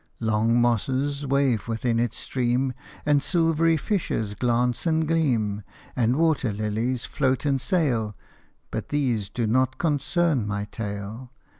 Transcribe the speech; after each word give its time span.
Long 0.19 0.59
mosses 0.59 1.27
wave 1.27 1.67
within 1.67 1.99
its 1.99 2.17
stream, 2.17 2.73
And 3.05 3.21
silvery 3.21 3.77
fishes 3.77 4.33
glance 4.33 4.87
and 4.87 5.07
gleam, 5.07 5.61
And 5.95 6.15
water 6.15 6.51
lilies 6.51 7.05
float 7.05 7.45
and 7.45 7.61
sail. 7.61 8.17
But 8.71 8.89
these 8.89 9.29
do 9.29 9.45
not 9.45 9.77
concern 9.77 10.47
my 10.47 10.65
tale. 10.65 11.31